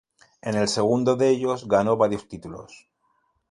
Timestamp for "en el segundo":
0.41-1.15